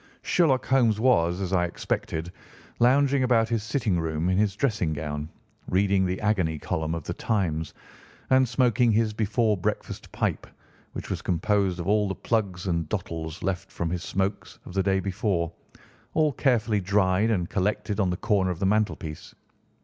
[0.23, 2.31] Sherlock Holmes was, as I expected,
[2.79, 5.29] lounging about his sitting room in his dressing gown,
[5.69, 7.75] reading the agony column of The Times
[8.31, 10.47] and smoking his before breakfast pipe,
[10.93, 14.81] which was composed of all the plugs and dottles left from his smokes of the
[14.81, 15.51] day before,
[16.15, 19.35] all carefully dried and collected on the corner of the mantelpiece.